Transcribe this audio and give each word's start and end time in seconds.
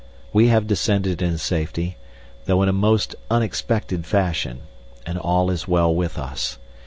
We 0.33 0.47
have 0.47 0.65
descended 0.65 1.21
in 1.21 1.37
safety, 1.37 1.95
though 2.45 2.63
in 2.63 2.69
a 2.69 2.73
most 2.73 3.13
unexpected 3.29 4.07
fashion, 4.07 4.61
and 5.05 5.19
all 5.19 5.51
is 5.51 5.67
well 5.67 5.93
with 5.93 6.17
us. 6.17 6.57